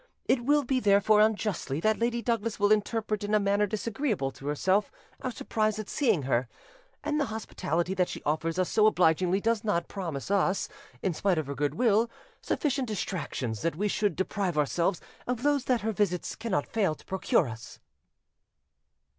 It 0.25 0.43
will 0.45 0.63
be 0.63 0.79
therefore 0.79 1.21
unjustly 1.21 1.79
that 1.81 1.99
Lady 1.99 2.23
Douglas 2.23 2.59
will 2.59 2.71
interpret 2.71 3.23
in 3.23 3.35
a 3.35 3.39
manner 3.39 3.67
disagreeable 3.67 4.31
to 4.31 4.47
herself 4.47 4.91
our 5.21 5.29
surprise 5.29 5.77
at 5.77 5.89
seeing 5.89 6.23
her; 6.23 6.47
and 7.03 7.19
the 7.19 7.25
hospitality 7.25 7.93
that 7.93 8.09
she 8.09 8.23
offers 8.23 8.57
us 8.57 8.67
so 8.67 8.87
obligingly 8.87 9.39
does 9.39 9.63
not 9.63 9.87
promise 9.87 10.31
us, 10.31 10.67
in 11.03 11.13
spite 11.13 11.37
of 11.37 11.45
her 11.45 11.53
goodwill, 11.53 12.09
sufficient 12.41 12.87
distractions 12.87 13.61
that 13.61 13.75
we 13.75 13.87
should 13.87 14.15
deprive 14.15 14.57
ourselves 14.57 15.01
of 15.27 15.43
those 15.43 15.65
that 15.65 15.81
her 15.81 15.91
visits 15.91 16.35
cannot 16.35 16.65
fail 16.65 16.95
to 16.95 17.05
procure 17.05 17.47
us." 17.47 17.79